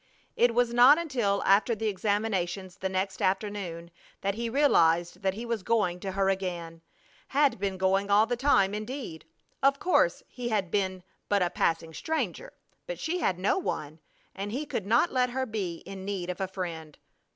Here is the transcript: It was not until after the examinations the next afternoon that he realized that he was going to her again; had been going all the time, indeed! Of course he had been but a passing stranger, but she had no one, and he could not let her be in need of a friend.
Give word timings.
It 0.35 0.55
was 0.55 0.73
not 0.73 0.97
until 0.97 1.43
after 1.45 1.75
the 1.75 1.85
examinations 1.87 2.75
the 2.77 2.89
next 2.89 3.21
afternoon 3.21 3.91
that 4.21 4.33
he 4.33 4.49
realized 4.49 5.21
that 5.21 5.35
he 5.35 5.45
was 5.45 5.61
going 5.61 5.99
to 5.99 6.13
her 6.13 6.27
again; 6.27 6.81
had 7.27 7.59
been 7.59 7.77
going 7.77 8.09
all 8.09 8.25
the 8.25 8.35
time, 8.35 8.73
indeed! 8.73 9.25
Of 9.61 9.77
course 9.79 10.23
he 10.27 10.49
had 10.49 10.71
been 10.71 11.03
but 11.29 11.43
a 11.43 11.51
passing 11.51 11.93
stranger, 11.93 12.51
but 12.87 12.97
she 12.99 13.19
had 13.19 13.37
no 13.37 13.59
one, 13.59 13.99
and 14.33 14.51
he 14.51 14.65
could 14.65 14.87
not 14.87 15.11
let 15.11 15.29
her 15.29 15.45
be 15.45 15.83
in 15.85 16.03
need 16.03 16.31
of 16.31 16.41
a 16.41 16.47
friend. 16.47 16.97